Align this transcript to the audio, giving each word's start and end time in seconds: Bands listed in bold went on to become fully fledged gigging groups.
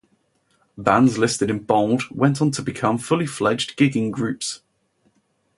Bands 0.79 1.19
listed 1.19 1.51
in 1.51 1.59
bold 1.59 2.09
went 2.09 2.41
on 2.41 2.49
to 2.53 2.63
become 2.63 2.97
fully 2.97 3.27
fledged 3.27 3.77
gigging 3.77 4.09
groups. 4.09 4.63